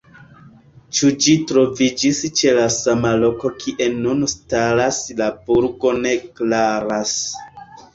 [0.99, 7.19] Ĉu ĝi troviĝis ĉe la sama loko kie nun staras la burgo ne klaras.